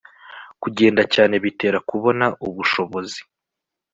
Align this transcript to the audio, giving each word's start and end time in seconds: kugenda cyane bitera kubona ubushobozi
kugenda 0.61 1.01
cyane 1.13 1.35
bitera 1.43 1.77
kubona 1.89 2.25
ubushobozi 2.47 3.19